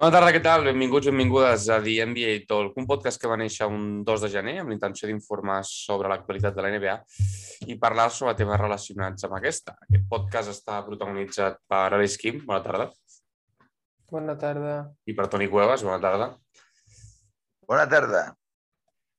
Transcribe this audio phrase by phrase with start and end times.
[0.00, 0.64] Bona tarda, què tal?
[0.64, 4.54] Benvinguts, benvingudes a The NBA Talk, un podcast que va néixer un 2 de gener
[4.62, 6.94] amb l'intenció d'informar sobre l'actualitat de la NBA
[7.68, 9.76] i parlar sobre temes relacionats amb aquesta.
[9.84, 12.88] Aquest podcast està protagonitzat per Alice Kim, bona tarda,
[14.10, 14.90] Bona tarda.
[15.06, 16.32] i per Toni Cuevas, bona tarda.
[17.68, 18.34] Bona tarda.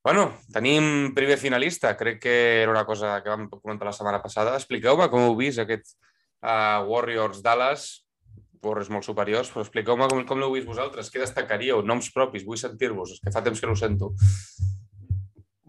[0.04, 4.58] Bueno, tenim primer finalista, crec que era una cosa que vam comentar la setmana passada.
[4.58, 5.94] Expliqueu-me com heu vist aquest
[6.42, 8.01] uh, Warriors-Dallas,
[8.64, 12.60] Warriors molt superiors, però expliqueu-me com, com l'heu vist vosaltres, què destacaríeu, noms propis, vull
[12.62, 14.12] sentir-vos, és que fa temps que no ho sento.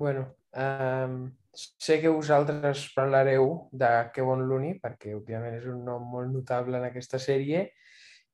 [0.03, 0.27] Bueno,
[0.59, 1.17] um,
[1.53, 6.89] sé que vosaltres parlareu de Kevon Looney, perquè òbviament és un nom molt notable en
[6.89, 7.69] aquesta sèrie,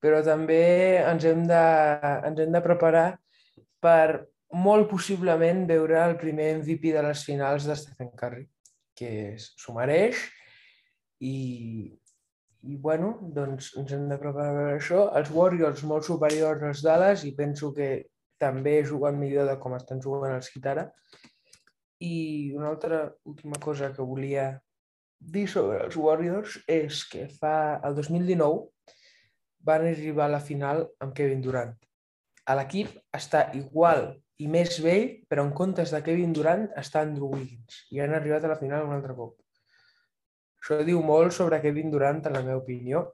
[0.02, 0.62] però també
[1.02, 1.62] ens hem de,
[2.30, 3.08] ens hem de preparar
[3.82, 8.46] per molt possiblement veure el primer MVP de les finals de Stephen Curry,
[8.96, 10.22] que s'ho mereix
[11.20, 11.90] i,
[12.68, 15.06] i bueno, doncs ens hem de preparar per això.
[15.16, 17.88] Els Warriors molt superiors als Dallas i penso que
[18.42, 20.84] també juguen millor de com estan jugant els Heat ara.
[22.04, 24.50] I una altra última cosa que volia
[25.18, 28.68] dir sobre els Warriors és que fa el 2019
[29.68, 31.74] van arribar a la final amb Kevin Durant.
[32.58, 37.82] L'equip està igual i més vell, però en comptes de Kevin Durant està Andrew Wiggins
[37.92, 39.34] i han arribat a la final un altre cop.
[40.68, 43.06] Això diu molt sobre Kevin Durant, en la meva opinió.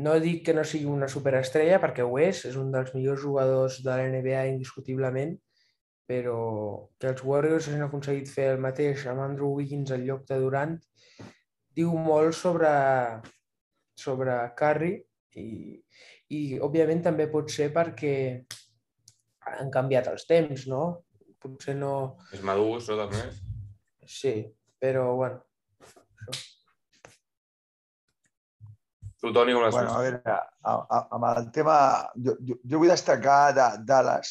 [0.00, 3.76] No dic que no sigui una superestrella, perquè ho és, és un dels millors jugadors
[3.84, 5.34] de la NBA indiscutiblement,
[6.08, 6.38] però
[6.96, 10.72] que els Warriors hagin aconseguit fer el mateix amb Andrew Wiggins al lloc de Durant
[11.76, 12.72] diu molt sobre,
[14.00, 14.94] sobre Curry
[15.44, 15.76] i,
[16.32, 18.14] i òbviament també pot ser perquè
[19.52, 21.04] han canviat els temps, no?
[21.40, 22.16] Potser no...
[22.32, 23.28] És madur, això també.
[24.08, 24.34] Sí,
[24.80, 25.44] però bueno.
[29.20, 31.76] Tu, Toni, com l'has Bueno, a veure, a, a, amb el tema...
[32.16, 34.30] Jo, jo, jo vull destacar de Dallas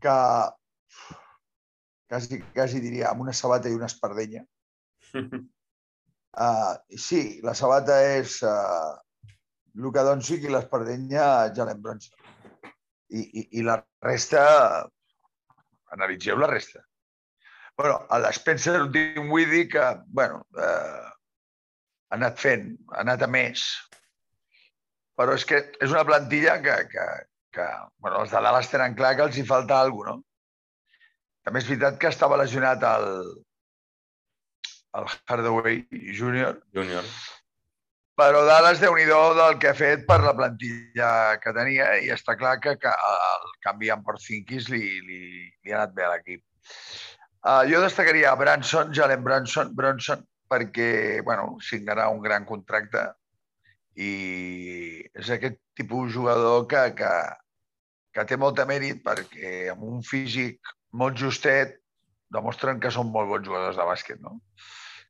[0.00, 0.14] que
[2.08, 4.44] quasi, quasi diria amb una sabata i una espardenya.
[5.12, 6.74] Uh,
[7.08, 8.94] sí, la sabata és uh,
[9.82, 12.14] Luka Doncic i l'espardenya Jalen Bronson.
[13.08, 14.44] I, i, I la resta,
[15.96, 16.84] analitzeu la resta.
[17.78, 21.10] bueno, a l'Spencer Dinwiddie que, bueno, eh,
[22.10, 23.64] ha anat fent, ha anat a més.
[25.18, 27.06] Però és que és una plantilla que, que,
[27.54, 27.66] que
[27.98, 30.24] bueno, els de Dallas tenen clar que els hi falta alguna cosa, no?
[31.48, 33.06] També és veritat que estava lesionat el,
[34.98, 37.04] el Hardaway Jr., Júnior.
[38.18, 42.34] però Dallas, déu nhi del que ha fet per la plantilla que tenia i està
[42.36, 45.20] clar que, que el canvi amb Porzingis li, li,
[45.64, 46.42] li ha anat bé a l'equip.
[47.46, 53.04] Uh, jo destacaria Branson, Jalen Branson, Bronson, perquè bueno, signarà un gran contracte
[53.98, 54.12] i
[55.18, 57.12] és aquest tipus de jugador que, que,
[58.14, 61.78] que té molt de mèrit perquè amb un físic molt justet
[62.34, 64.38] demostren que són molt bons jugadors de bàsquet, no?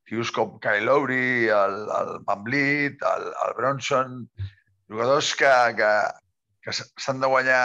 [0.08, 4.22] Tios com Kyle Lowry, el, el Van Vliet, el, el Bronson,
[4.88, 5.90] jugadors que, que,
[6.64, 7.64] que s'han de guanyar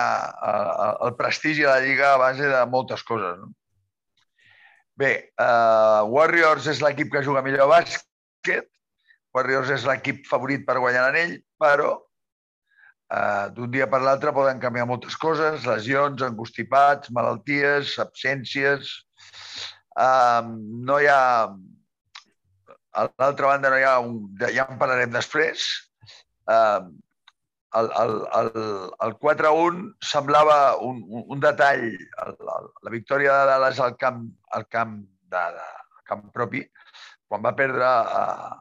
[0.50, 3.54] el, el prestigi a la Lliga a base de moltes coses, no?
[5.00, 5.12] Bé,
[5.42, 8.68] uh, Warriors és l'equip que juga millor a bàsquet,
[9.34, 14.86] Warriors és l'equip favorit per guanyar l'anell, però uh, d'un dia per l'altre poden canviar
[14.90, 19.00] moltes coses, lesions, angustipats, malalties, absències...
[19.94, 20.42] Uh,
[20.90, 21.50] no hi ha...
[22.94, 24.16] A l'altra banda no hi ha un...
[24.54, 25.66] Ja en parlarem després.
[26.50, 26.90] Uh,
[27.80, 28.50] el, el, el,
[29.06, 31.86] el 4-1 semblava un, un, un detall,
[32.26, 34.26] el, el, la victòria de Dallas al camp,
[34.58, 35.00] al camp,
[35.34, 36.64] de, de, al camp propi,
[37.28, 37.90] quan va perdre
[38.20, 38.52] uh,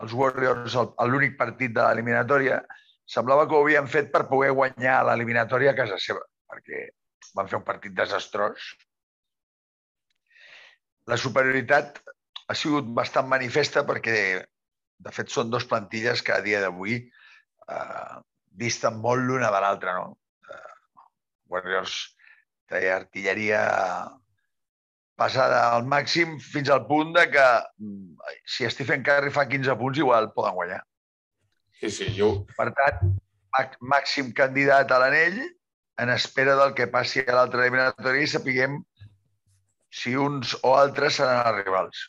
[0.00, 0.76] els Warriors
[1.10, 2.62] l'únic partit de l'eliminatòria,
[3.10, 6.86] semblava que ho havien fet per poder guanyar l'eliminatòria a casa seva, perquè
[7.36, 8.72] van fer un partit desastrós.
[11.10, 12.00] La superioritat
[12.48, 14.16] ha sigut bastant manifesta perquè,
[15.04, 17.19] de fet, són dos plantilles que a dia d'avui eh,
[18.64, 19.96] disten molt l'una de l'altra.
[19.98, 20.16] No?
[20.48, 21.04] Eh,
[21.52, 21.96] Warriors
[22.70, 23.62] té artilleria
[25.20, 27.46] passada al màxim fins al punt de que
[27.82, 30.82] mm, si Stephen Curry fa 15 punts igual poden guanyar.
[31.80, 32.30] Sí, sí, jo...
[32.56, 33.16] Per tant,
[33.80, 35.40] màxim candidat a l'anell
[36.00, 38.78] en espera del que passi a l'altre eliminatori i sapiguem
[40.00, 42.02] si uns o altres seran els rivals.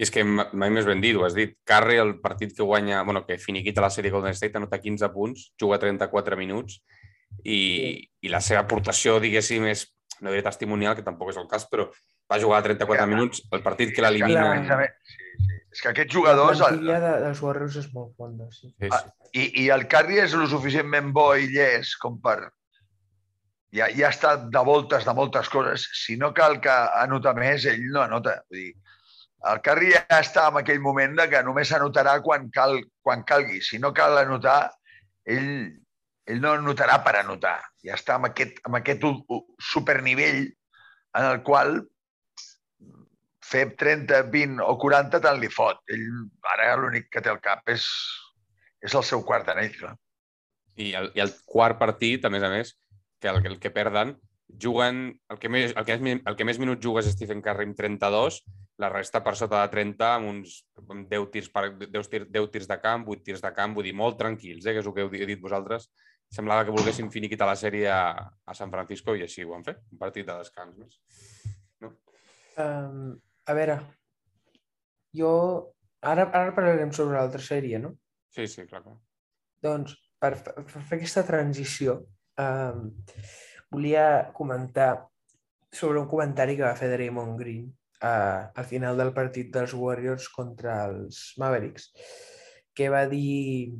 [0.00, 1.52] I és que mai més ben dit, ho has dit.
[1.68, 5.50] Curry, el partit que guanya, bueno, que finiquita la sèrie Golden State, anota 15 punts,
[5.60, 6.78] juga 34 minuts
[7.44, 7.90] i, sí.
[8.24, 9.84] i la seva aportació, diguéssim, és,
[10.24, 11.90] no diré testimonial, que tampoc és el cas, però
[12.32, 13.06] va jugar 34 Ja.
[13.10, 14.48] minuts, el partit que A l'elimina...
[15.04, 15.58] sí, sí.
[15.70, 16.58] És que aquests La jugadors...
[16.64, 18.72] plantilla de, dels Warriors és molt fonda, sí.
[18.80, 19.28] Sí, Ah, sí.
[19.38, 22.38] I, I el Curry és lo suficientment bo i llest com per...
[23.70, 25.84] Ja, ja està de voltes de moltes coses.
[25.94, 26.72] Si no cal que
[27.04, 28.40] anota més, ell no anota.
[28.50, 28.72] Vull dir,
[29.48, 33.62] el Curry ja està en aquell moment de que només anotarà quan, cal, quan calgui.
[33.64, 34.72] Si no cal anotar,
[35.24, 35.70] ell,
[36.28, 37.56] ell no anotarà per anotar.
[37.86, 39.06] Ja està en aquest, en aquest
[39.70, 41.80] supernivell en el qual
[43.50, 45.80] fer 30, 20 o 40 tant li fot.
[45.90, 46.06] Ell
[46.54, 47.88] ara l'únic que té al cap és,
[48.84, 49.74] és el seu quart anell.
[50.76, 52.76] I el, I el quart partit, a més a més,
[53.20, 54.14] que el, el que perden,
[54.58, 55.20] juguen...
[55.30, 57.76] El que, més, el, que més, el que més minuts juga és Stephen Curry amb
[57.78, 58.40] 32,
[58.80, 62.50] la resta per sota de 30 amb uns amb 10, tirs per, 10, tir, 10
[62.54, 64.96] tirs de camp, 8 tirs de camp, vull dir, molt tranquils, eh, que és el
[64.96, 65.90] que heu di- dit vosaltres.
[66.30, 69.82] Semblava que volguessin finiquitar la sèrie a, a San Francisco i així ho han fet,
[69.92, 71.00] un partit de descans més.
[72.60, 73.80] Um, a veure,
[75.16, 75.34] jo...
[76.00, 77.90] Ara, ara parlarem sobre l'altra sèrie, no?
[78.32, 78.80] Sí, sí, clar.
[78.86, 78.94] clar.
[79.60, 81.98] Doncs, per, per fer aquesta transició,
[82.40, 82.86] um,
[83.70, 85.06] volia comentar
[85.72, 87.68] sobre un comentari que va fer Draymond Green
[88.02, 91.90] uh, al final del partit dels Warriors contra els Mavericks,
[92.74, 93.76] que va dir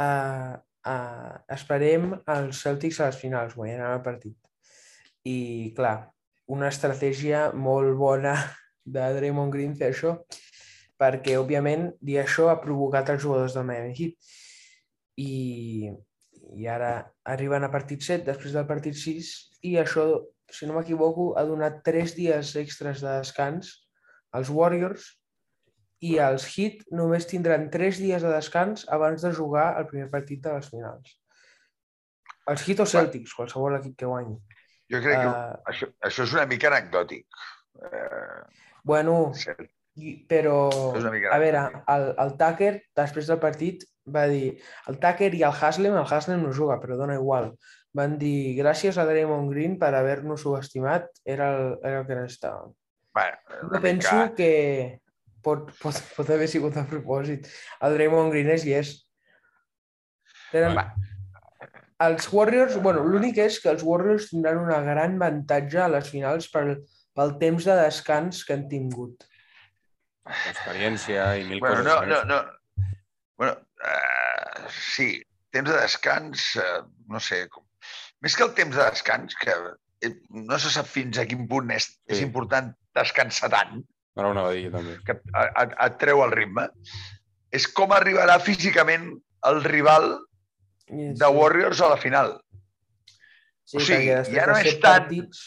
[0.00, 4.36] uh, uh, esperem els Celtics a les finals, guanyaran el partit.
[5.26, 5.96] I, clar,
[6.52, 8.36] una estratègia molt bona
[8.96, 10.16] de Draymond Green fer això,
[10.96, 14.34] perquè, òbviament, dir això ha provocat els jugadors del Miami Heat.
[15.20, 15.32] I,
[16.54, 16.90] i ara
[17.26, 19.30] arriben a partit 7, després del partit 6,
[19.66, 20.04] i això,
[20.52, 23.72] si no m'equivoco, ha donat 3 dies extras de descans
[24.32, 25.06] als Warriors
[26.06, 30.42] i els Heat només tindran 3 dies de descans abans de jugar el primer partit
[30.44, 31.16] de les finals.
[32.46, 34.36] Els Heat o Celtics, qualsevol equip que guanyi.
[34.92, 37.26] Jo crec que Uh, això, això és una mica anecdòtic.
[37.82, 38.42] Eh,
[38.84, 39.32] bueno,
[39.96, 40.70] i- però,
[41.32, 41.64] a veure,
[41.96, 43.82] el, el Tucker, després del partit,
[44.14, 44.56] va dir
[44.90, 47.52] el Tucker i el Haslem, el Haslem no juga, però dona igual.
[47.96, 52.74] Van dir, gràcies a Draymond Green per haver-nos subestimat, era el, era el que necessitàvem.
[53.16, 54.34] Bueno, Jo penso mica...
[54.36, 55.00] que
[55.42, 57.48] pot, pot, pot haver sigut a propòsit.
[57.80, 59.06] El Draymond Green és llest.
[60.52, 60.76] Tenen...
[60.76, 60.90] Va.
[62.04, 66.50] Els Warriors, bueno, l'únic és que els Warriors tindran una gran avantatge a les finals
[66.52, 66.74] pel,
[67.16, 69.24] pel temps de descans que han tingut.
[70.26, 72.84] Experiència i mil Bueno, coses no, no, no.
[73.40, 77.64] Bueno, uh, sí, temps de descans, uh, no sé, com...
[78.22, 79.52] més que el temps de descans, que
[80.04, 82.24] eh, no se sap fins a quin punt és, és Sí.
[82.24, 83.82] important descansar tant,
[84.16, 84.94] Ara ho anava a dir, també.
[85.04, 85.26] que et,
[85.60, 86.68] et, et treu el ritme,
[87.52, 89.10] és com arribarà físicament
[89.50, 90.14] el rival
[90.88, 92.36] I de Warriors a la final.
[93.66, 95.44] Sí, o sigui, ja no és tant- partits,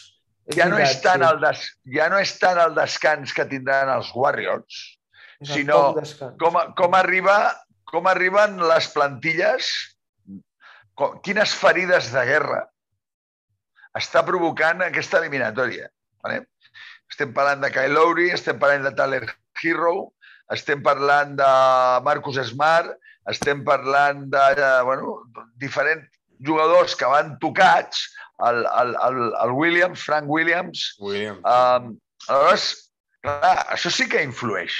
[0.49, 1.59] Ja no, és tant sí, el des,
[1.93, 4.77] ja no és tant el descans que tindran els Warriors,
[5.45, 5.93] és sinó
[6.41, 7.35] com, com, arriba,
[7.91, 9.69] com arriben les plantilles,
[10.97, 12.63] com, quines ferides de guerra
[13.97, 15.89] està provocant aquesta eliminatòria.
[16.24, 16.44] Vale?
[17.09, 19.24] Estem parlant de Kyle Lowry, estem parlant de Tyler
[19.63, 20.12] Hero,
[20.53, 21.50] estem parlant de
[22.06, 22.94] Marcus Smart,
[23.30, 24.45] estem parlant de,
[24.86, 25.18] bueno,
[25.62, 26.06] diferents
[26.45, 28.06] jugadors que van tocats,
[28.47, 31.41] el, el, el, el Williams, Frank Williams, William.
[31.44, 31.97] Um,
[32.27, 32.69] aleshores,
[33.25, 34.77] clar, això sí que influeix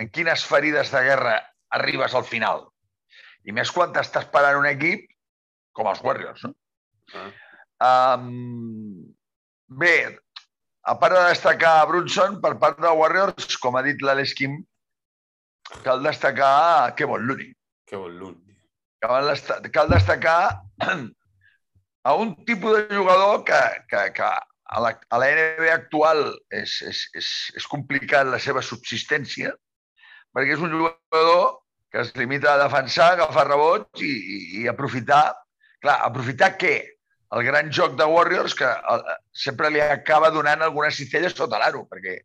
[0.00, 1.38] en quines ferides de guerra
[1.78, 2.66] arribes al final.
[3.48, 5.08] I més quan t'estàs parant un equip
[5.76, 6.52] com els Warriors, no?
[7.16, 7.30] Ah.
[8.16, 9.08] Um,
[9.80, 9.96] bé,
[10.86, 14.60] a part de destacar Brunson, per part de Warriors, com ha dit l'Alex Kim,
[15.86, 17.52] cal destacar Kevon Looney.
[17.92, 18.38] Bon l'un.
[19.02, 19.32] Cal,
[19.74, 20.62] cal destacar
[22.08, 23.60] a un tipus de jugador que,
[23.90, 24.28] que, que
[24.72, 26.22] a la, a la NBA actual
[26.54, 29.52] és, és, és, és complicat la seva subsistència,
[30.32, 31.61] perquè és un jugador
[31.92, 35.26] que es limita a defensar, agafar rebots i, i, i aprofitar...
[35.82, 36.76] Clar, aprofitar què?
[37.34, 39.00] El gran joc de Warriors que el,
[39.34, 42.18] sempre li acaba donant algunes cistelles sota l'aro, perquè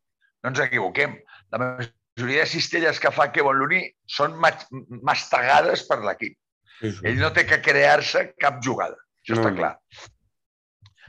[0.43, 1.15] no ens equivoquem.
[1.55, 4.67] La majoria de cistelles que fa Kevon Looney són mas-
[5.01, 6.37] mastegades per l'equip.
[6.77, 7.01] Sí, sí.
[7.09, 9.57] Ell no té que crear-se cap jugada, això No, està no.
[9.57, 9.73] clar.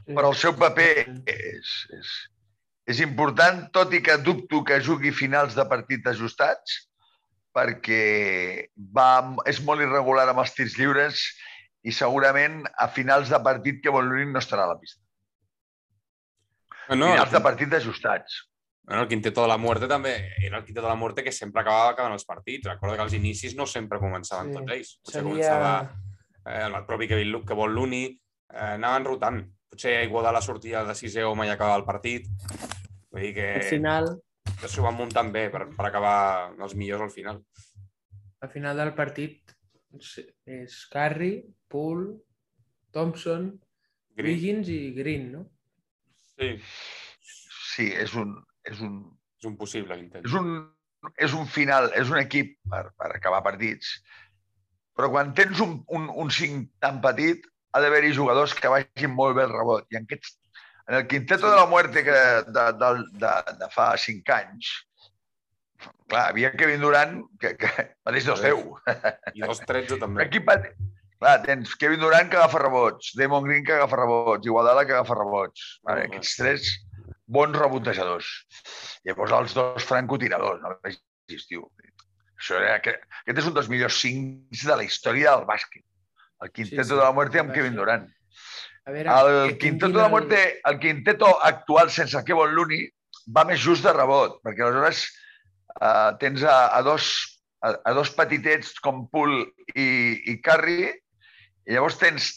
[0.08, 0.90] Però el seu paper
[1.28, 2.12] és, és,
[2.94, 6.78] és important, tot i que dubto que jugui finals de partit ajustats,
[7.58, 9.10] perquè va,
[9.50, 11.26] és molt irregular amb els tirs lliures
[11.82, 15.02] i segurament a finals de partit que Volverin no estarà a la pista.
[16.96, 18.44] No, finals de partit ajustats.
[18.88, 21.60] no, el Quinteto de la Muerte també era el Quinteto de la Muerte que sempre
[21.60, 22.66] acabava acabant els partits.
[22.70, 24.54] Recorda que als inicis no sempre començaven Sí.
[24.56, 24.92] tots ells.
[25.04, 25.28] Potser Seria...
[25.28, 25.72] començava
[26.46, 28.04] eh, el propi Kevin Lu- que vol l'Uni,
[28.54, 29.42] eh, anaven rotant.
[29.68, 32.24] Potser Iguodala sortia de sisè home i acabava el partit.
[33.12, 33.50] Vull dir que...
[33.60, 34.08] Al final,
[34.66, 36.16] s'ho van muntant bé per, per acabar
[36.58, 37.42] els millors al final.
[38.42, 39.54] Al final del partit
[40.46, 42.16] és Curry, Poole,
[42.92, 43.52] Thompson,
[44.18, 44.34] Green.
[44.34, 45.44] Wiggins i Green, no?
[46.34, 46.56] Sí,
[47.78, 48.32] Sí, és un,
[48.66, 48.94] és un,
[49.38, 50.24] és un possible intent.
[50.26, 50.48] és un,
[51.22, 53.92] és un final, és un equip per, per acabar partits,
[54.98, 59.36] però quan tens un, un, un 5 tan petit, ha d'haver-hi jugadors que vagin molt
[59.38, 59.86] bé el rebot.
[59.94, 60.34] I en, aquests,
[60.88, 62.90] en el quinteto de la muerte que, de, de,
[63.22, 64.70] de, de fa 5 anys,
[66.08, 67.68] clar, havia Kevin Durant, que, que
[68.06, 68.64] mateix dos 10.
[69.36, 70.28] I dos 13 Un també.
[70.28, 70.72] petit.
[71.18, 75.16] Clar, tens Kevin Durant que agafa rebots, Damon Green que agafa rebots, Iguodala que agafa
[75.18, 75.80] rebots.
[75.82, 76.10] Vale, Ah.
[76.12, 76.68] aquests tres
[77.26, 78.28] bons rebotejadors.
[79.04, 81.70] Llavors els dos francotiradors, no vegis, tio.
[82.38, 85.82] Això era, que- aquest és un dels millors cincs de la història del bàsquet.
[86.40, 87.74] El quinteto sí, de la muerte amb Kevin.
[87.74, 88.06] Durant.
[88.88, 92.86] A veure, El quinteto de la muerte, el quinteto actual sense Kevin Looney
[93.36, 95.02] va més just de rebot, perquè aleshores
[95.82, 97.10] uh, tens a, a, dos,
[97.60, 99.42] a, a dos petitets com Poole
[99.74, 99.88] i,
[100.32, 100.88] i Curry,
[101.68, 102.30] i llavors tens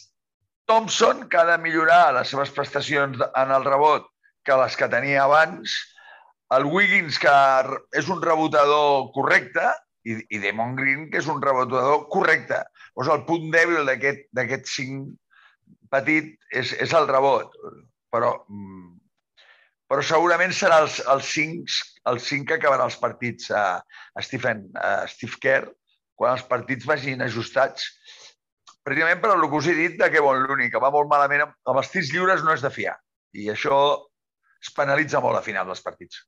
[0.67, 4.11] Thompson, que ha de millorar les seves prestacions en el rebot
[4.43, 5.77] que les que tenia abans,
[6.51, 7.37] el Wiggins, que
[7.95, 9.71] és un rebotador correcte,
[10.03, 12.59] i, i Damon Green, que és un rebotador correcte.
[12.91, 15.13] Llavors, el punt dèbil d'aquest d'aquest cinc
[15.91, 17.53] petit és, és el rebot,
[18.13, 18.89] però, mm,
[19.91, 21.77] però segurament serà els, els, cinc,
[22.11, 23.65] els cinc que acabarà els partits a,
[24.15, 25.71] a, Stephen, a Steve Kerr
[26.15, 27.87] quan els partits vagin ajustats
[28.85, 31.77] precisament per el que us he dit de Kevon Looney, que va molt malament amb
[31.77, 32.95] els tirs lliures no és de fiar.
[33.37, 33.77] I això
[34.61, 36.23] es penalitza molt a final dels partits.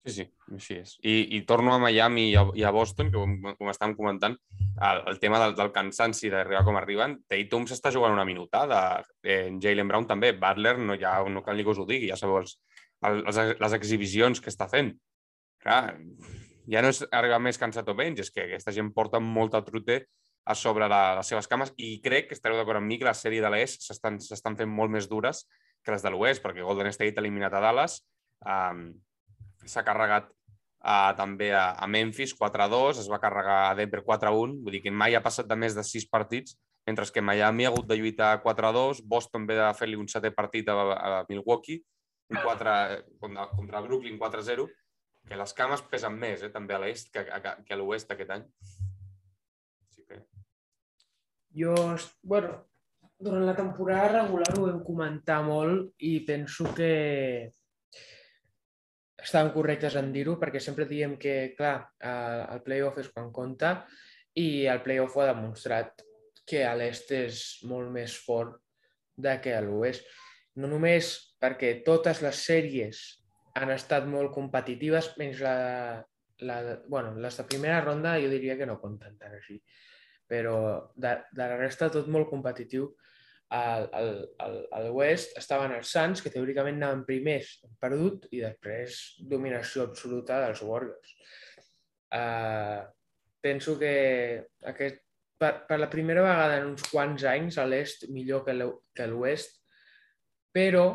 [0.00, 0.24] Sí, sí,
[0.56, 0.94] així és.
[1.04, 4.36] I, i torno a Miami i a, i a Boston, que com, com estàvem comentant,
[4.56, 7.18] el, el tema del, del cansanci d'arribar com arriben.
[7.28, 8.80] Tatum s'està jugant una minutada,
[9.20, 12.16] eh, Jalen Brown també, Butler no, ja, no cal ni que us ho digui, ja
[12.16, 12.56] sabeu els,
[13.04, 14.94] els, les exhibicions que està fent.
[15.60, 15.82] Clar,
[16.72, 20.00] ja no és arribar més cansat o menys, és que aquesta gent porta molta trute
[20.48, 23.12] a sobre la, les seves cames i crec que estareu d'acord amb mi que la
[23.14, 25.44] sèrie de l'Est s'estan fent molt més dures
[25.84, 28.00] que les de l'Oest, perquè Golden State ha eliminat a Dallas,
[28.48, 28.88] um,
[29.66, 34.76] s'ha carregat uh, també a, a Memphis 4-2, es va carregar a Denver 4-1, vull
[34.76, 36.56] dir que mai ha passat de més de 6 partits,
[36.88, 40.68] mentre que Miami ha hagut de lluitar 4-2, Boston ve de fer-li un setè partit
[40.68, 41.82] a, a Milwaukee,
[42.30, 42.74] un 4,
[43.20, 44.66] contra, contra Brooklyn 4-0,
[45.28, 48.32] que les cames pesen més, eh, també a l'est que, que, que a l'oest aquest
[48.34, 48.46] any.
[49.84, 50.22] Així que...
[51.60, 51.74] Jo,
[52.22, 52.56] bueno,
[53.20, 56.92] durant la temporada regular ho vam comentar molt i penso que
[59.22, 63.74] estaven correctes en dir-ho perquè sempre diem que, clar, eh, el playoff és quan compta
[64.38, 66.04] i el playoff ho ha demostrat
[66.46, 68.58] que a l'est és molt més fort
[69.16, 70.06] de que a l'oest.
[70.58, 73.02] No només perquè totes les sèries
[73.58, 75.56] han estat molt competitives, menys la,
[76.46, 76.58] la,
[76.88, 79.58] bueno, les de primera ronda jo diria que no compten tant així,
[80.30, 80.56] però
[80.94, 82.90] de, de la resta tot molt competitiu.
[83.50, 88.98] A l'oest estaven els Suns, que teòricament anaven primers, perdut, i després
[89.32, 91.14] dominació absoluta dels Warriors.
[92.14, 92.86] Uh,
[93.42, 93.92] penso que
[94.70, 95.02] aquest,
[95.40, 99.58] per, per la primera vegada en uns quants anys a l'est millor que l'oest,
[100.54, 100.86] però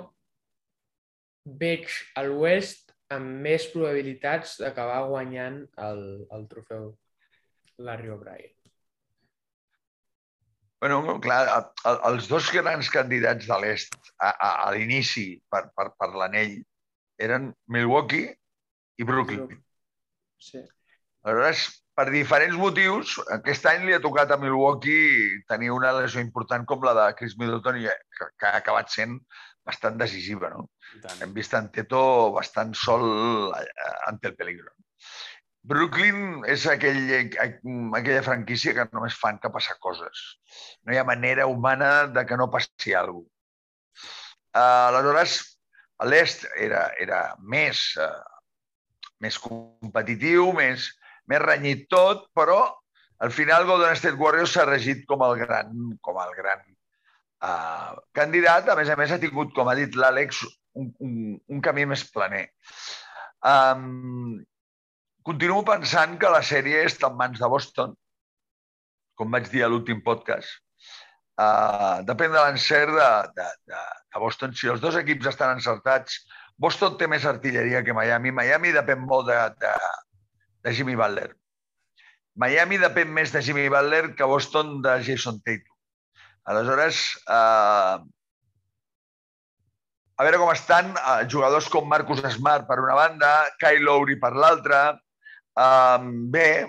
[1.45, 6.93] veig a l'oest amb més probabilitats d'acabar guanyant el, el trofeu
[7.85, 8.54] Larry O'Brien.
[10.81, 15.69] Bueno, clar, a- a- els dos grans candidats de l'est a, a, a l'inici per,
[15.75, 16.57] per, per l'anell
[17.17, 18.35] eren Milwaukee
[18.99, 19.47] i Brooklyn.
[20.37, 20.61] Sí.
[21.25, 21.63] Aleshores,
[21.95, 26.83] per diferents motius, aquest any li ha tocat a Milwaukee tenir una lesió important com
[26.85, 29.15] la de Chris Middleton, i que, que ha acabat sent
[29.65, 30.51] bastant decisiva.
[30.53, 30.67] No?
[31.23, 32.03] Hem vist en Teto
[32.35, 33.07] bastant sol
[33.55, 34.75] eh, ante el peligro.
[35.65, 36.99] Brooklyn és aquell,
[37.97, 40.21] aquella franquícia que només fan que passar coses.
[40.85, 43.31] No hi ha manera humana de que no passi alguna cosa.
[44.55, 45.33] Uh, aleshores,
[46.07, 48.23] l'est era, era més, uh,
[49.23, 50.87] més competitiu, més,
[51.27, 52.59] més renyit tot, però
[53.25, 56.63] al final Golden State Warriors s'ha regit com el gran, com el gran
[57.41, 58.69] uh, candidat.
[58.69, 60.45] A més a més, ha tingut, com ha dit l'Àlex,
[60.79, 61.15] un, un,
[61.51, 62.45] un camí més planer.
[63.45, 64.43] Um,
[65.25, 67.95] continuo pensant que la sèrie està en mans de Boston,
[69.17, 70.61] com vaig dir a l'últim podcast.
[71.35, 73.79] Uh, depèn de l'encert de, de, de,
[74.13, 74.53] de Boston.
[74.55, 76.21] Si els dos equips estan encertats,
[76.61, 78.31] Boston té més artilleria que Miami.
[78.31, 79.73] Miami depèn molt de, de,
[80.63, 81.31] de Jimmy Butler.
[82.39, 85.73] Miami depèn més de Jimmy Butler que Boston de Jason Tatum.
[86.45, 87.97] Aleshores, uh,
[90.15, 94.35] a veure com estan uh, jugadors com Marcus Smart per una banda, Kyle Lowry per
[94.37, 94.83] l'altra.
[95.55, 96.67] Um, bé,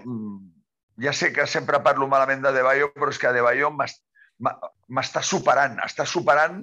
[1.03, 6.07] ja sé que sempre parlo malament de Debayo, però és que Debayo m'està superant, està
[6.07, 6.61] superant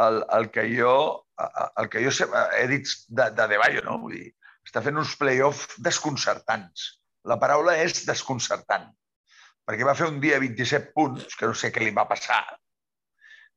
[0.00, 0.94] el, el que jo,
[1.78, 3.98] el que jo he dit de, de Debayo, no?
[4.06, 4.30] Vull dir,
[4.66, 6.88] està fent uns play-off desconcertants.
[7.28, 8.88] La paraula és desconcertant,
[9.68, 12.40] perquè va fer un dia 27 punts, que no sé què li va passar,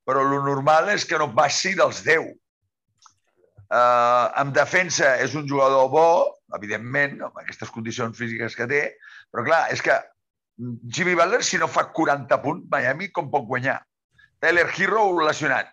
[0.04, 2.34] però el normal és que no passi dels 10.
[3.74, 6.08] Uh, en defensa és un jugador bo,
[6.58, 8.82] evidentment, amb aquestes condicions físiques que té,
[9.32, 9.96] però clar, és que
[10.58, 13.80] Jimmy Butler, si no fa 40 punts, Miami com pot guanyar?
[14.44, 15.72] Tyler Hero lesionat.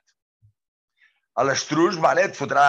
[1.40, 2.64] A l'Estrus, vale, et fotrà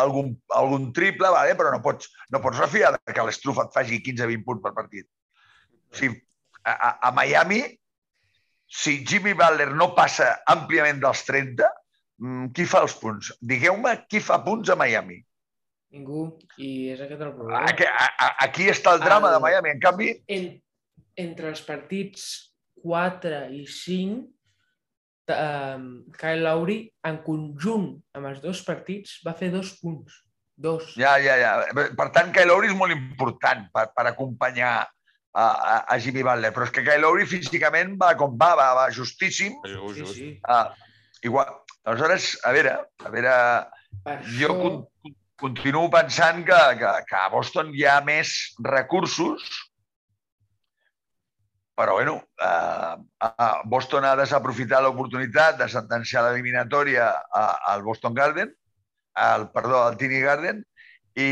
[0.00, 4.44] algun, algun triple, vale, però no pots, no pots refiar que l'Estrus et faci 15-20
[4.46, 5.08] punts per partit.
[5.92, 6.20] O sigui,
[6.62, 7.62] a, a, a Miami,
[8.68, 11.68] si Jimmy Butler no passa àmpliament dels 30,
[12.20, 13.32] mm, qui fa els punts?
[13.40, 15.18] Digueu-me qui fa punts a Miami.
[15.94, 16.24] Ningú.
[16.60, 17.64] I és aquest el problema.
[17.70, 19.36] Aquí, a, aquí està el drama el...
[19.36, 19.74] de Miami.
[19.74, 20.10] En canvi...
[20.34, 20.50] En,
[21.18, 22.26] entre els partits
[22.84, 24.20] 4 i 5,
[25.34, 25.78] eh,
[26.20, 26.78] Kyle Lowry,
[27.08, 30.24] en conjunt amb els dos partits, va fer dos punts.
[30.58, 30.92] Dos.
[30.98, 31.52] Ja, ja, ja.
[31.72, 36.50] Per tant, Kyle Lowry és molt important per, per acompanyar a, a, a Jimmy Butler,
[36.54, 39.56] però és que Kyle Lowry físicament va com va, va, va justíssim.
[39.94, 40.28] Sí, sí.
[40.42, 40.66] Uh,
[41.22, 41.54] igual.
[41.88, 43.34] Aleshores, a veure, a veure,
[44.04, 44.72] per jo això...
[45.38, 48.34] con, continuo pensant que, que, que a Boston hi ha més
[48.66, 49.46] recursos
[51.78, 52.96] però, bueno, eh,
[53.70, 57.12] Boston ha desaprofitat l'oportunitat de sentenciar l'eliminatòria
[57.70, 58.50] al Boston Garden,
[59.14, 60.64] al, perdó, al Tiny Garden,
[61.14, 61.30] i,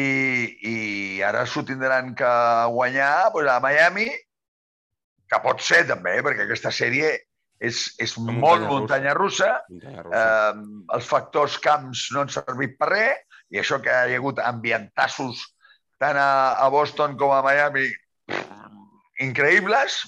[0.71, 0.77] i
[1.27, 2.31] ara s'ho tindran que
[2.77, 4.07] guanyar pues, a Miami,
[5.27, 7.11] que pot ser també, eh, perquè aquesta sèrie
[7.59, 9.51] és, és muntanya molt muntanya russa.
[9.67, 9.97] russa.
[10.07, 10.23] russa.
[10.23, 14.41] Eh, els factors camps no han servit per res, i això que hi ha hagut
[14.43, 15.45] ambientassos
[16.01, 17.87] tant a, a Boston com a Miami
[19.23, 20.01] increïbles,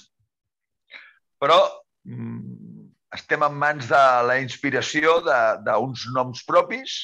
[1.41, 1.57] però
[2.05, 2.59] mm,
[3.17, 5.17] estem en mans de la inspiració
[5.65, 6.99] d'uns noms propis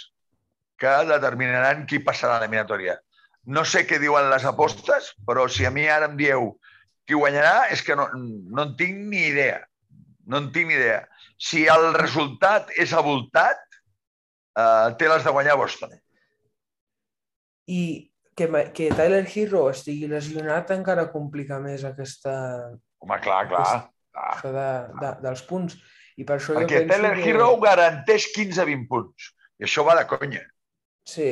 [0.79, 2.97] que determinaran qui passarà a l'eliminatòria.
[3.45, 6.51] No sé què diuen les apostes, però si a mi ara em dieu
[7.05, 9.59] qui guanyarà, és que no, no en tinc ni idea.
[10.25, 11.03] No en tinc ni idea.
[11.37, 13.61] Si el resultat és avoltat,
[14.57, 15.93] eh, té les de guanyar Boston.
[17.71, 17.81] I
[18.35, 22.35] que, que Tyler Hero estigui lesionat encara complica més aquesta...
[23.01, 23.65] Home, clar, clar.
[24.15, 24.67] Ah, això de,
[25.01, 25.77] de, dels punts.
[26.15, 27.25] I per això Perquè jo penso Teller que...
[27.29, 29.31] Hero garanteix 15-20 punts.
[29.59, 30.43] I això va de conya.
[31.07, 31.29] Sí.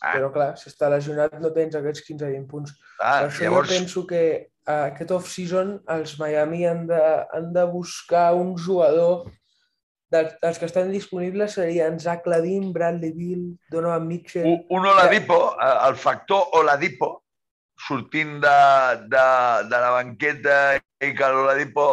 [0.00, 0.12] Ah.
[0.12, 2.76] Però clar, si està lesionat no tens aquests 15-20 punts.
[2.98, 3.70] Ah, per això llavors...
[3.70, 4.22] jo penso que
[4.66, 7.02] a aquest off-season els Miami han de,
[7.34, 9.28] han de buscar un jugador
[10.12, 14.46] dels, dels que estan disponibles serien Zach Ladin, Bradley Bill, Donovan Mitchell...
[14.46, 17.10] Un, un Oladipo, eh, el factor Oladipo,
[17.86, 18.56] sortint de,
[19.12, 19.26] de,
[19.68, 21.88] de la banqueta i que l'Oladipo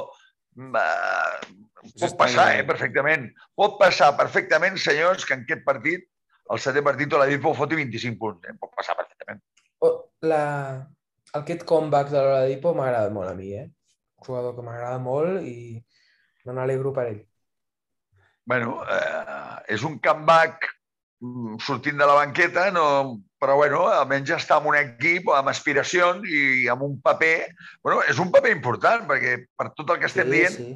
[0.56, 1.60] eh,
[2.00, 3.28] pot passar eh, perfectament.
[3.58, 6.08] Pot passar perfectament, senyors, que en aquest partit,
[6.54, 8.50] el setè partit, l'Oladipo foti 25 punts.
[8.50, 8.58] Eh?
[8.62, 9.44] Pot passar perfectament.
[10.24, 10.44] La...
[11.34, 13.66] Aquest comeback de l'Oladipo m'ha agradat molt a mi, eh?
[14.22, 15.80] Un jugador que m'agrada molt i
[16.46, 17.24] me n'alegro per ell.
[18.46, 20.68] Bueno, eh, és un comeback
[21.24, 22.86] mm, sortint de la banqueta, no,
[23.40, 27.36] però bueno, almenys està en un equip amb aspiracions i amb un paper...
[27.84, 30.74] Bueno, és un paper important, perquè per tot el que estem sí, dient, sí.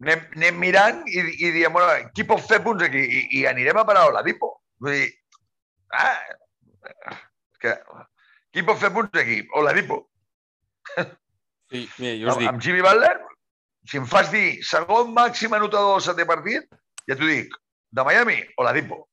[0.00, 3.02] Anem, anem mirant i, i diem, bueno, qui pot fer punts aquí?
[3.04, 4.54] I, i anirem a parar a l'Adipo.
[4.80, 5.08] Vull dir,
[5.92, 6.14] ah,
[7.60, 7.74] que,
[8.54, 9.42] qui pot fer punts aquí?
[9.52, 10.06] O l'Adipo.
[11.70, 12.48] Sí, mira, jo us amb, dic...
[12.50, 13.12] Amb Jimmy Butler,
[13.86, 16.64] si em fas dir segon màxim anotador del setè partit,
[17.08, 17.56] ja t'ho dic,
[17.90, 19.04] de Miami o l'Adipo.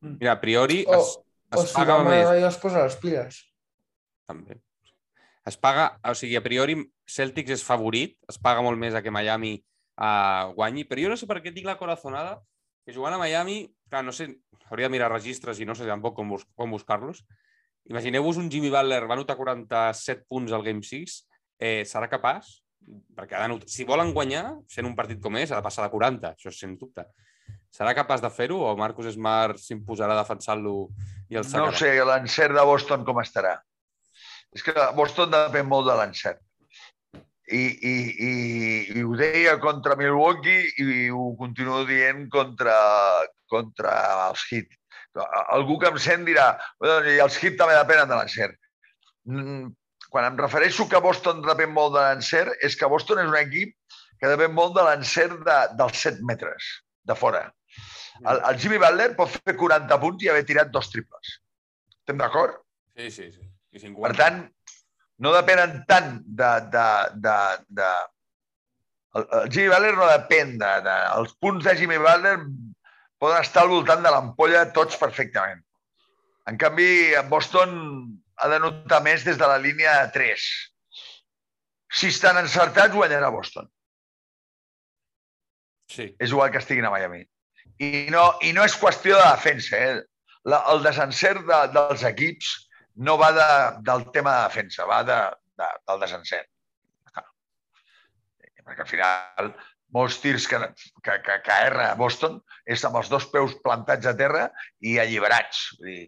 [0.00, 0.84] Mira, a priori...
[0.86, 1.16] O, es
[1.54, 2.28] es, es paga més.
[2.38, 3.40] I es posa les piles.
[4.28, 4.58] També.
[5.48, 6.76] Es paga, o sigui, a priori
[7.08, 11.16] Celtics és favorit, es paga molt més a que Miami uh, guanyi, però jo no
[11.16, 12.36] sé per què tinc la corazonada
[12.84, 14.28] que jugant a Miami, clar, no sé,
[14.68, 17.22] hauria de mirar registres i no sé tampoc com, bus com buscar-los.
[17.88, 21.16] Imagineu-vos un Jimmy Butler va anotar 47 punts al Game 6,
[21.64, 22.58] eh, serà capaç?
[23.18, 25.92] Perquè ha de si volen guanyar, sent un partit com és, ha de passar de
[25.92, 27.04] 40, això és sens dubte.
[27.74, 30.74] Serà capaç de fer-ho o Marcus Smart s'imposarà defensant-lo
[31.28, 31.72] i el sacarà?
[31.72, 33.58] No sé, l'encert de Boston com estarà.
[34.56, 36.40] És que Boston depèn molt de l'encert.
[37.48, 37.92] I, i,
[38.28, 38.32] i,
[39.00, 42.76] I ho deia contra Milwaukee i ho continuo dient contra,
[43.48, 43.94] contra
[44.28, 44.74] els Heat.
[45.56, 46.50] Algú que em sent dirà
[46.84, 48.58] i els Heat també depenen de l'encert.
[50.08, 53.74] Quan em refereixo que Boston depèn molt de l'encert, és que Boston és un equip
[54.18, 56.68] que depèn molt de l'encert de, dels 7 metres
[57.08, 57.44] de fora.
[58.24, 61.34] El, el Jimmy Butler pot fer 40 punts i haver tirat dos triples.
[62.00, 62.56] Estem d'acord?
[62.96, 63.44] Sí, sí, sí.
[63.76, 64.00] I 50.
[64.06, 64.40] Per tant,
[65.24, 66.52] no depenen tant de...
[66.72, 66.86] de,
[67.26, 67.36] de,
[67.80, 67.90] de...
[69.18, 70.96] El, el Jimmy Butler no depèn de, de...
[71.20, 72.36] Els punts de Jimmy Butler
[73.22, 75.60] poden estar al voltant de l'ampolla tots perfectament.
[76.48, 76.88] En canvi,
[77.28, 77.76] Boston
[78.38, 80.46] ha de notar més des de la línia 3.
[81.98, 83.68] Si estan encertats, guanyarà Boston.
[85.88, 86.10] Sí.
[86.20, 87.22] És igual que estiguin a Miami.
[87.80, 89.78] I no, i no és qüestió de defensa.
[89.78, 90.02] Eh?
[90.48, 92.52] La, el desencert de, dels equips
[93.08, 93.48] no va de,
[93.86, 95.18] del tema de defensa, va de,
[95.58, 96.50] de, del desencert.
[98.68, 99.52] Perquè al final
[99.96, 100.58] molts tirs que,
[101.00, 102.36] que, que, que erra Boston
[102.68, 104.48] és amb els dos peus plantats a terra
[104.84, 105.62] i alliberats.
[105.78, 106.06] Vull dir,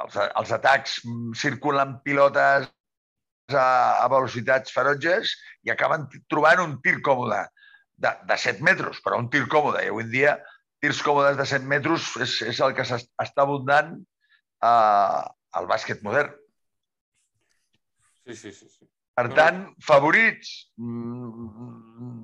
[0.00, 1.00] els, els atacs
[1.38, 2.68] circulen pilotes
[3.52, 3.66] a,
[4.04, 5.34] a velocitats ferotges
[5.66, 7.42] i acaben trobant un tir còmode
[8.02, 9.84] de, de 7 metres, però un tir còmode.
[9.84, 10.36] I avui en dia
[10.82, 13.94] tirs còmodes de 7 metres és, és el que s'està abundant
[14.64, 15.20] uh,
[15.58, 16.32] al bàsquet modern.
[18.26, 18.68] Sí, sí, sí.
[18.68, 18.86] sí.
[19.18, 20.52] Per tant, favorits...
[20.80, 22.22] Mm,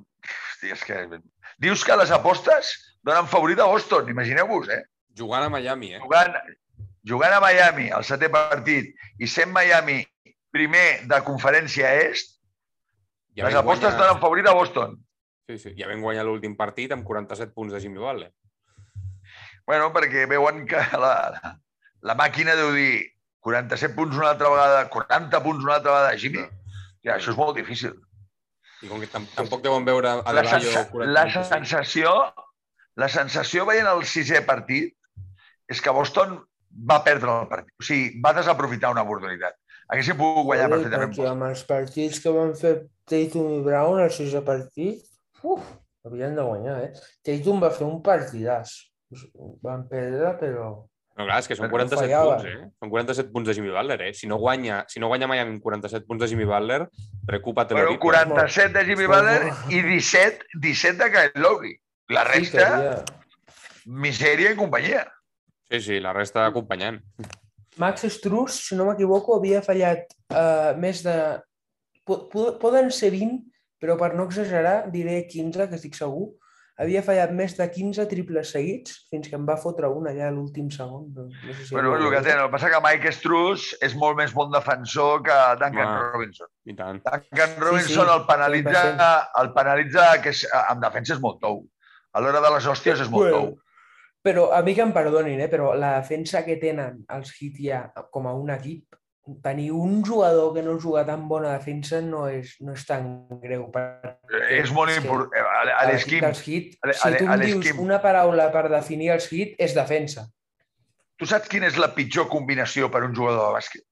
[0.59, 1.21] hosti, és que...
[1.61, 2.71] Dius que les apostes
[3.05, 4.81] donen favorit a Boston, imagineu-vos, eh?
[5.19, 6.01] Jugant a Miami, eh?
[6.03, 6.35] Jugant,
[7.05, 10.01] jugant a Miami, el setè partit, i sent Miami
[10.51, 12.35] primer de conferència est,
[13.37, 14.97] Ja les apostes guanyar- donen favorit a Boston.
[15.47, 15.73] Sí, sí.
[15.77, 18.31] Ja vam guanyar l'últim partit amb 47 punts de Jimmy Butler.
[19.69, 21.51] Bueno, perquè veuen que la, la,
[22.01, 23.05] la màquina deu dir
[23.45, 26.43] 47 punts una altra vegada, 40 punts una altra vegada, Jimmy.
[27.05, 27.93] Ja, això és molt difícil.
[28.81, 32.13] I com que tam tampoc deuen veure a La, sensa 40 la sensació,
[32.99, 34.95] la sensació veient el sisè partit
[35.69, 36.39] és que Boston
[36.91, 37.73] va perdre el partit.
[37.79, 39.55] O sigui, va desaprofitar una oportunitat.
[39.89, 41.13] Haguessin pogut guanyar Joder, perfectament.
[41.17, 42.73] perquè amb els partits que van fer
[43.09, 45.01] Tatum i Brown, el sisè partit,
[45.41, 45.63] uf,
[46.05, 46.91] havien de guanyar, eh?
[47.25, 48.75] Tatum va fer un partidàs.
[49.65, 50.67] Van perdre, però...
[51.19, 52.35] No, clar, és que són No 47 fallava.
[52.37, 52.67] punts, eh?
[52.79, 54.13] Són 47 punts de Jimmy Butler, eh?
[54.15, 56.85] Si no guanya, si no guanya Miami amb 47 punts de Jimmy Butler,
[57.27, 58.05] recúpate Bueno, l'horita.
[58.29, 61.73] 47 de Jimmy Butler i 17, 17 de Kyle Lowry.
[62.13, 62.93] La Sí, resta, havia...
[63.85, 65.03] misèria i companyia.
[65.69, 66.99] Sí, sí, la resta acompanyant.
[67.77, 71.15] Max Struz, si no m'equivoco, havia fallat uh, més de...
[72.03, 73.43] po- po- Poden ser 20,
[73.79, 76.31] però per no exagerar, diré 15, que estic segur.
[76.79, 80.33] Havia fallat més de 15 triples seguits fins que em va fotre un allà a
[80.33, 81.09] l'últim segon.
[81.15, 83.95] No, no sé si Bueno, el que té, el que passa que Mike Struz és
[83.99, 86.05] molt més bon defensor que Duncan Home.
[86.15, 86.47] Robinson.
[86.71, 87.01] I tant.
[87.03, 89.41] Duncan Sí, Robinson sí, el penalitza, 100%.
[89.43, 91.65] el penalitza que és, en defensa és molt tou.
[92.15, 93.57] A l'hora de les hòsties és molt Bueno, tou.
[94.21, 95.47] Però a mi que em perdonin, eh?
[95.47, 98.85] però la defensa que tenen els Heat ja com a un equip,
[99.43, 103.67] tenir un jugador que no juga tan bona defensa no és, no és tan greu.
[103.71, 105.31] perquè És molt important.
[105.45, 109.75] A a l'esquim, l'e- si tu em dius una paraula per definir els Heat, és
[109.77, 110.25] defensa.
[111.19, 113.83] tu saps quina és la pitjor combinació per un jugador de bàsquet?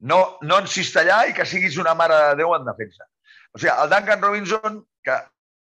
[0.00, 3.04] No, no encistellar i que siguis una mare de Déu en defensa.
[3.52, 5.16] O sigui, el Duncan Robinson, que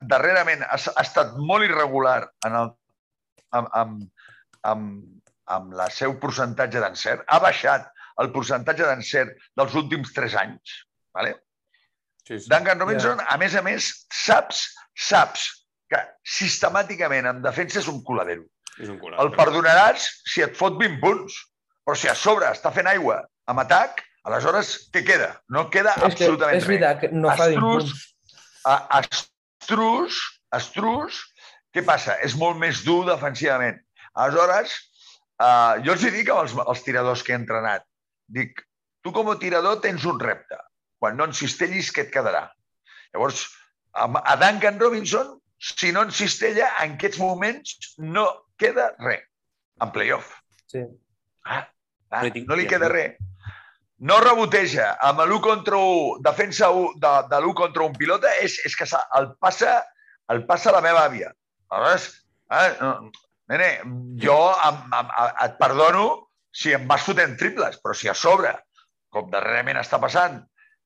[0.02, 2.72] darrerament ha, ha estat molt irregular en el,
[3.60, 4.30] amb, amb,
[4.72, 5.26] amb,
[5.58, 7.90] amb el seu percentatge d'encert, ha baixat
[8.24, 10.80] el percentatge d'encert dels últims tres anys.
[11.16, 11.36] Vale?
[12.26, 12.50] Sí, sí.
[12.50, 14.64] Duncan Robinson, a més a més, saps,
[14.98, 15.46] saps
[15.92, 18.48] que sistemàticament en defensa és un coladero.
[18.82, 19.20] És un culat.
[19.22, 21.36] El perdonaràs si et fot 20 punts,
[21.86, 23.20] però si a sobre està fent aigua
[23.52, 25.30] amb atac, aleshores què queda?
[25.54, 28.12] No queda És que absolutament és veritat que no fa 20 Estrus- punts.
[28.66, 30.18] A Estrus,
[30.58, 31.20] Estrus,
[31.76, 32.16] què passa?
[32.24, 33.82] És molt més dur defensivament.
[34.16, 34.76] Aleshores,
[35.44, 37.84] eh, jo els dic als, als tiradors que he entrenat,
[38.32, 38.64] dic,
[39.04, 40.58] tu com a tirador tens un repte.
[41.00, 42.46] Quan no encistellis, què et quedarà?
[43.14, 43.46] Llavors,
[43.94, 48.26] a Duncan Robinson, si no encistella, en aquests moments no
[48.60, 49.24] queda res
[49.84, 50.32] en playoff.
[50.72, 50.82] Sí.
[51.46, 51.62] Ah,
[52.12, 53.18] ah, No li queda res.
[54.00, 54.90] No reboteja.
[55.08, 58.88] Amb l'1 contra 1, defensa u- de, de l'1 contra un pilota, és, és que
[59.20, 59.78] el passa,
[60.32, 61.32] el passa la meva àvia.
[61.70, 62.10] Aleshores,
[62.52, 63.12] eh, no,
[63.52, 63.70] nene,
[64.22, 65.14] jo em, em,
[65.46, 66.06] et perdono
[66.56, 68.54] si em vas fotent triples, però si a sobre,
[69.12, 70.40] com darrerament està passant,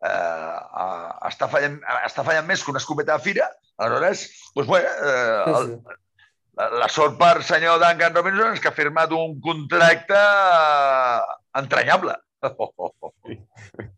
[0.06, 4.89] eh, eh, està, fallant, està fallant més que una escopeta de fira, aleshores, doncs, bueno,
[4.89, 6.00] eh, Sí, el, sí.
[6.60, 12.18] la, la sort per senyor Duncan Robinson és que ha firmat un contracte eh, entranyable.
[12.39, 12.72] No,
[13.28, 13.89] i, i,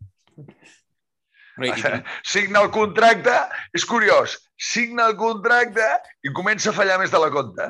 [2.32, 3.34] Signa el contracte,
[3.76, 5.84] és curiós, signa el contracte
[6.24, 7.66] i comença a fallar més de la compte.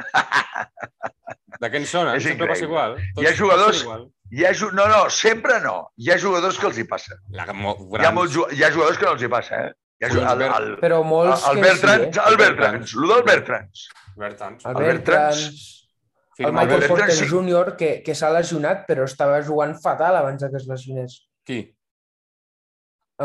[1.63, 2.17] de què en sona?
[2.19, 2.99] És Sempre passa igual.
[3.19, 4.09] Hi ha jugadors- Igual.
[4.33, 5.75] Hi ha, no, no, sempre no.
[6.01, 7.19] Hi ha jugadors que els hi passa.
[7.37, 9.75] La, mo, Hi ha, molts, hi ha jugadors que no els hi passa, eh?
[10.03, 12.23] Ja, Sí, el, el, el, Però molts el que Bertrand, sí, eh?
[12.31, 13.83] el Bertrand, el del Bertrand.
[14.17, 14.65] Bertans.
[14.65, 15.37] El el Bertrand.
[15.37, 17.29] Bertrand, el Michael Porter sí.
[17.29, 21.21] Jr., que, que s'ha lesionat, però estava jugant fatal abans de que es lesionés.
[21.47, 21.61] Qui?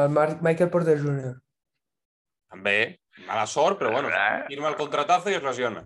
[0.04, 1.34] El Mar Michael Porter Jr.
[2.52, 2.78] També.
[3.28, 4.44] Mala sort, però bueno, Eh?
[4.48, 5.86] firma el contratazo i es lesiona.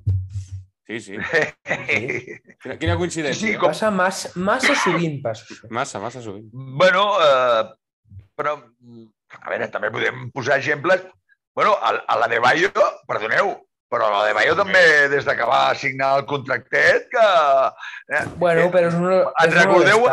[0.87, 1.15] Sí, sí.
[1.15, 2.41] Sí.
[2.61, 3.47] Quina, quina coincidència.
[3.53, 5.69] Sí, com- Passa massa, massa sovint, passa això.
[5.71, 6.49] Massa, massa sovint.
[6.51, 7.63] Bueno, eh,
[8.35, 8.57] però,
[9.39, 11.05] a veure, també podem posar exemples.
[11.55, 12.71] Bueno, a, a la de Bayo,
[13.07, 13.53] perdoneu,
[13.91, 17.25] però la de Bayo també, des de que va signar el contractet, que...
[18.11, 20.05] Eh, Bueno, però és un, En és un recordeu.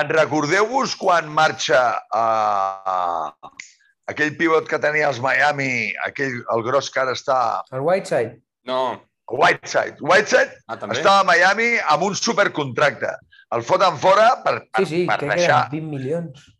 [0.00, 1.82] En recordeu-vos quan marxa
[2.14, 3.50] eh,
[4.10, 7.38] aquell pivot que tenia els Miami, aquell, el gros que ara està
[7.72, 8.40] El Whiteside.
[8.68, 8.80] No.
[9.30, 9.96] Whiteside.
[10.04, 10.98] Whiteside Ah, també?
[10.98, 13.14] estava a Miami amb un supercontracte.
[13.54, 15.68] El foten fora per, per, Sí, sí, per deixar...
[15.70, 16.50] eren 20 milions.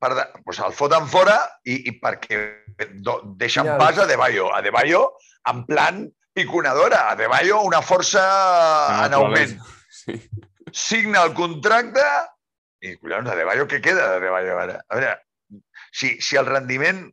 [0.00, 2.38] Per, de- pues el foten fora i, i perquè
[3.04, 3.82] do, deixen Finals.
[3.82, 4.46] pas a De Bayo.
[4.54, 5.02] A De Bayo
[5.50, 7.10] en plan piconadora.
[7.10, 9.58] A De Bayo una força Ah, en augment.
[9.90, 10.14] Sí.
[10.76, 12.04] Signa el contracte
[12.80, 14.78] i, collons, De Bayo què queda de De Bayo ara?
[14.88, 15.16] A veure,
[15.92, 17.08] si, si el rendiment...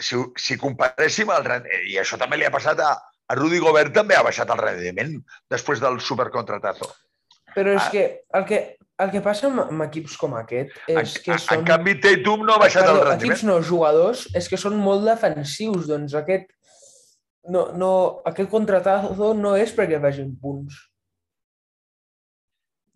[0.00, 1.88] Si, si comparéssim el rendiment...
[1.90, 2.92] I això també li ha passat a,
[3.28, 5.18] a Rudy Gobert, també ha baixat el rendiment
[5.52, 6.88] després del supercontratazo.
[7.52, 7.90] Però és Ah.
[7.92, 8.04] que
[8.38, 8.60] el que,
[9.04, 11.58] el que passa amb, amb equips com aquest En, és que en, són...
[11.58, 13.34] en canvi, Tatum no ha baixat Perdó, el rendiment.
[13.36, 16.48] equips no, jugadors, és que són molt defensius, doncs aquest,
[17.52, 17.90] no, no,
[18.30, 20.78] aquest contratazo no és perquè vagin punts.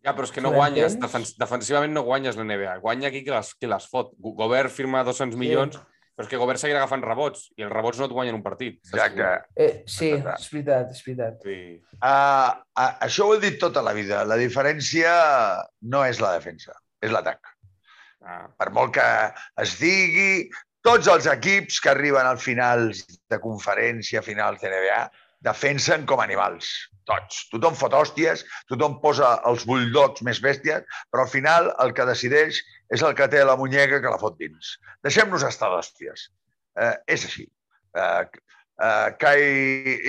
[0.07, 2.77] Ja, però és que no guanyes, defens defensivament no guanyes la NBA.
[2.85, 4.13] Guanya aquí qui les, qui les fot.
[4.23, 5.75] Go- Gobert firma 200 milions,
[6.15, 8.79] però és que Gobert seguirà agafant rebots i els rebots no et guanyen un partit.
[8.87, 9.33] Exacte.
[9.59, 11.43] Eh, sí, és veritat, és veritat.
[11.43, 11.59] Sí.
[11.99, 14.23] Uh, uh, això ho he dit tota la vida.
[14.25, 15.11] La diferència
[15.91, 17.51] no és la defensa, és l'atac.
[18.27, 19.05] Ah, per molt que
[19.63, 20.47] es digui,
[20.87, 25.03] tots els equips que arriben al finals de conferència, finals de NBA,
[25.45, 26.69] defensen com animals.
[27.07, 27.45] Tots.
[27.53, 32.59] Tothom fot hòsties, tothom posa els bulldogs més bèsties, però al final el que decideix
[32.95, 34.75] és el que té la muñeca que la fot dins.
[35.07, 36.29] Deixem-nos estar d'hòsties.
[36.83, 37.47] Eh, és així.
[37.97, 38.25] Eh,
[38.83, 39.45] eh, Kai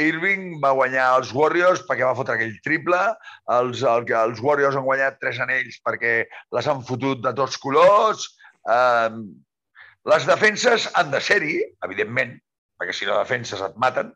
[0.07, 3.01] Irving va guanyar els Warriors perquè va fotre aquell triple,
[3.57, 6.15] els, el, els Warriors han guanyat tres anells perquè
[6.57, 8.25] les han fotut de tots colors.
[8.67, 9.09] Eh,
[10.07, 12.37] les defenses han de ser-hi, evidentment,
[12.79, 14.13] perquè si no defenses et maten,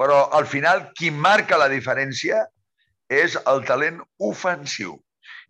[0.00, 2.42] però al final qui marca la diferència
[3.12, 4.96] és el talent ofensiu.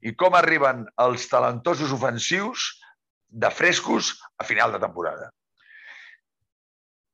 [0.05, 2.67] I com arriben els talentosos ofensius
[3.29, 5.31] de frescos a final de temporada.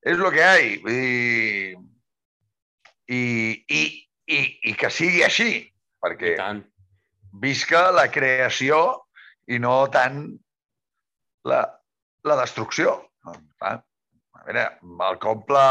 [0.02, 0.56] És el que hi ha.
[0.88, 1.78] Dir...
[3.10, 3.22] I,
[3.66, 3.80] i,
[4.30, 4.40] i,
[4.70, 5.64] I que sigui així,
[6.02, 6.60] perquè I tant.
[7.42, 8.78] visca la creació
[9.50, 10.22] i no tant
[11.50, 11.64] la,
[12.22, 12.94] la destrucció.
[13.26, 13.74] A
[14.46, 14.66] veure,
[15.08, 15.64] el que omple,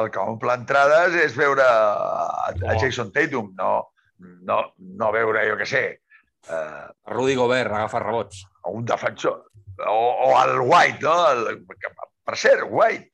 [0.00, 2.76] el que omple entrades és veure a, a.
[2.78, 3.72] Jason Tatum, no,
[4.46, 5.82] no, no veure, jo què sé,
[6.48, 8.44] eh, Rudy Gobert agafa rebots.
[8.68, 9.44] un defensor.
[9.86, 11.14] O, o el White, no?
[11.30, 11.90] El, que,
[12.26, 13.10] per cert, White,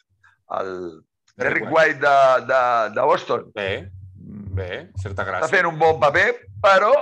[0.58, 1.02] el
[1.36, 2.16] Derrick White de,
[2.48, 2.60] de,
[2.94, 3.50] de Boston.
[3.54, 3.68] Bé,
[4.14, 4.70] bé,
[5.02, 5.50] certa Està gràcia.
[5.52, 6.28] fent un bon paper,
[6.64, 6.92] però,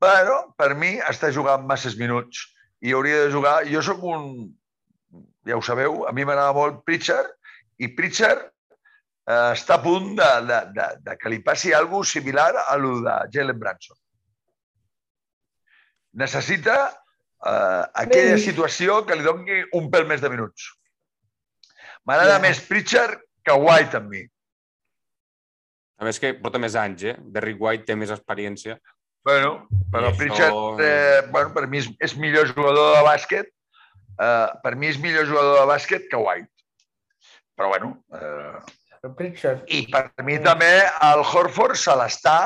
[0.00, 2.46] però per mi està jugant masses minuts
[2.80, 3.58] i hauria de jugar...
[3.68, 4.52] Jo sóc un...
[5.46, 7.28] Ja ho sabeu, a mi m'agrada molt Pritchard
[7.78, 8.48] i Pritchard
[9.26, 13.00] eh, està a punt de, de, de, de que li passi alguna similar a lo
[13.04, 13.96] de Jalen Branson.
[16.16, 16.76] Necessita
[17.44, 18.42] eh, aquella Bé.
[18.42, 20.70] situació que li doni un pèl més de minuts.
[22.06, 22.42] M'agrada Ja.
[22.46, 24.22] més Pritchard que White amb mi.
[25.98, 27.16] A més que porta més anys, eh?
[27.18, 28.78] Derrick White té més experiència.
[29.26, 33.48] Bueno, però I això- Pritchard, eh, bueno, per mi és, és millor jugador de bàsquet.
[34.20, 36.48] Eh, per mi és millor jugador de bàsquet que White.
[37.56, 38.60] Però bueno, eh,
[39.14, 40.70] Pritchard, i per mi també
[41.06, 42.38] el Horford se l'està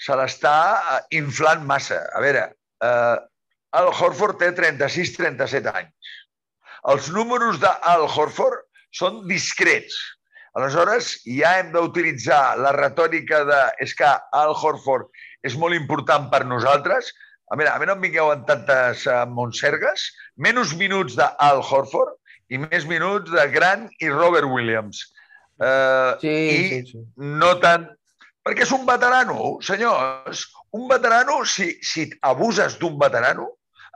[0.00, 2.00] se l'està eh, inflant massa.
[2.16, 2.46] A veure,
[2.84, 3.16] eh,
[3.80, 6.14] el Horford té 36-37 anys.
[6.90, 8.64] Els números d'Al Horford
[8.96, 9.96] són discrets.
[10.58, 15.12] Aleshores, ja hem d'utilitzar la retòrica de és que Al Horford
[15.46, 17.12] és molt important per nosaltres.
[17.52, 20.08] A veure, a mi no em vingueu amb tantes uh, montsergues.
[20.36, 22.16] Menys minuts d'Al Horford
[22.50, 25.04] i més minuts de Grant i Robert Williams.
[25.60, 27.02] Uh, sí, i sí, sí.
[27.20, 27.88] no tant...
[28.40, 30.46] Perquè és un veterano, senyors.
[30.72, 33.50] Un veterano, si, si abuses d'un veterano,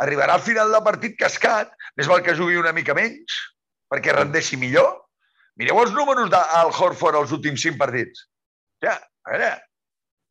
[0.05, 1.73] arribarà al final del partit cascat.
[1.97, 3.39] Més val que jugui una mica menys,
[3.89, 4.91] perquè rendeixi millor.
[5.57, 8.27] Mireu els números d'Al Horford als últims cinc partits.
[8.85, 9.51] Ja, a veure,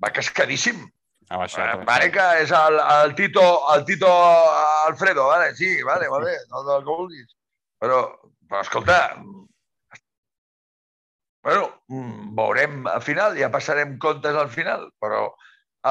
[0.03, 0.83] va cascadísim.
[1.31, 1.71] Ha baixat.
[1.73, 3.43] ha Vale que és el, el, Tito,
[3.73, 4.11] el Tito
[4.85, 5.55] Alfredo, vale?
[5.55, 7.31] sí, vale, bé, no, no, el que vulguis.
[7.81, 8.03] Però,
[8.49, 8.97] però escolta,
[11.43, 15.25] bueno, mm, veurem al final, ja passarem comptes al final, però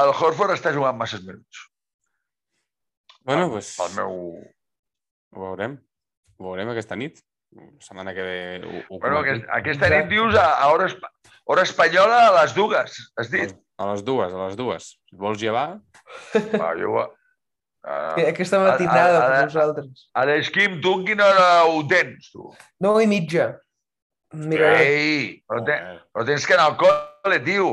[0.01, 1.67] el Horford està jugant masses minuts.
[3.23, 4.15] Bueno, pues, Pel meu...
[5.33, 5.77] ho veurem.
[6.39, 7.21] Ho veurem aquesta nit.
[7.53, 11.11] La setmana que ve ho, ho Bueno, aquest, aquesta nit dius a, a hora, espa-
[11.45, 13.53] hora espanyola a les dues, has dit?
[13.77, 14.87] A les dues, a les dues.
[15.09, 15.77] Si vols llevar,
[16.57, 17.11] Va, jo, uh,
[18.33, 20.07] Aquesta matinada a- a- per a- vosaltres.
[20.17, 22.49] a l'Esquim, tu en quina hora ho tens, tu?
[22.81, 23.51] No i mitja.
[24.33, 24.85] Miraré.
[24.89, 25.97] Ei, però, te, Joder.
[26.13, 27.71] però tens que anar al col·le, tio.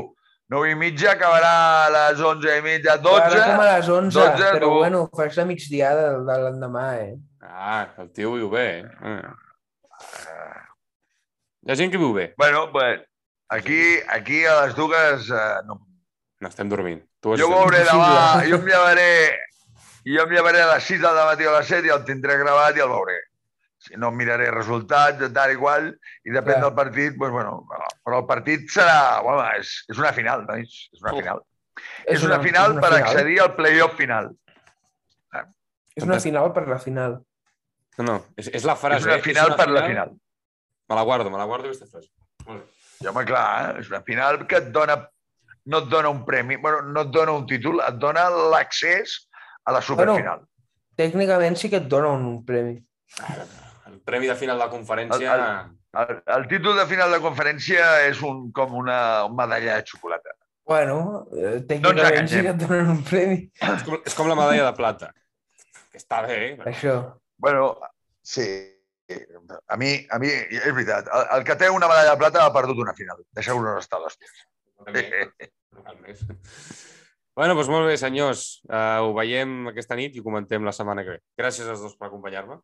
[0.51, 1.51] 9 i mitja acabarà
[1.85, 3.21] a les 11 i mitja, 12.
[3.23, 4.79] Ara com a les 11, 12, però tu.
[4.81, 7.13] bueno, faig la migdiada de, de l'endemà, eh?
[7.41, 8.65] Ah, el tio viu bé.
[8.83, 9.21] Eh?
[11.61, 12.33] Hi ha gent que viu bé.
[12.41, 12.99] Bueno, pues,
[13.47, 15.79] aquí, aquí a les dues eh, no.
[16.43, 16.99] N'estem dormint.
[17.21, 19.09] Tu Jo veuré demà, jo em llevaré,
[20.03, 22.35] jo em llevaré a les 6 del matí o a les 7 i el tindré
[22.41, 23.19] gravat i el veuré.
[23.81, 25.87] Si no, miraré resultats, de tal i qual,
[26.27, 26.65] i depèn Clar.
[26.67, 27.55] del partit, doncs, bueno,
[28.05, 28.99] però el partit serà...
[29.25, 31.41] Bueno, és, és una final, nois, és una final.
[32.13, 34.29] És una final per accedir al playoff final.
[35.97, 37.17] És una final per la final.
[37.97, 39.01] No, no, és, és la frase.
[39.01, 39.23] És una eh?
[39.25, 40.13] final per la final.
[40.91, 42.11] Me la guardo, me la guardo aquesta frase.
[42.45, 42.69] Molt bé.
[43.01, 43.81] I, home, clar, eh?
[43.81, 44.99] és una final que et dona,
[45.73, 49.17] no et dona un premi, bueno, no et dona un títol, et dona l'accés
[49.65, 50.45] a la superfinal.
[51.01, 52.77] Tècnicament sí que et dona un premi.
[53.25, 53.70] El
[54.11, 55.37] premi de final de la conferència...
[55.37, 60.31] El- El, el títol de final de conferència és un, com una medalla de xocolata.
[60.63, 62.45] Bueno, eh, tècnicament sí enganyem.
[62.45, 63.39] que et donen un premi.
[63.59, 65.09] És, com, és com la medalla de plata.
[65.91, 66.71] Que està bé, però...
[66.71, 66.93] Això.
[67.43, 67.65] bueno,
[68.23, 68.45] sí.
[69.67, 72.53] A mi, a mi és veritat, el, el que té una medalla de plata ha
[72.55, 73.19] perdut una final.
[73.35, 74.87] Deixeu-nos estar, no
[75.99, 76.23] més.
[77.35, 78.61] Bueno, doncs molt bé, senyors.
[78.71, 81.21] Uh, ho veiem aquesta nit i ho comentem la setmana que ve.
[81.39, 82.61] Gràcies als dos per acompanyar-me.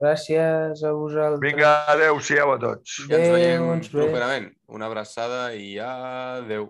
[0.00, 1.40] Gràcies a vosaltres.
[1.40, 2.98] Vinga, adeu-siau a tots.
[3.08, 4.02] I ens Adéu, veiem ens ve.
[4.02, 4.50] properament.
[4.68, 6.68] Una abraçada i adeu.